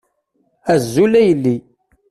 Azul 0.73 1.13
a 1.19 1.21
yelli. 1.27 1.55